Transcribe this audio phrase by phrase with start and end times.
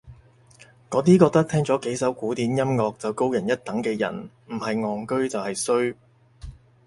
[0.89, 5.93] 嗰啲覺得聽咗幾首古典音樂就高人一等嘅人唔係戇居就係衰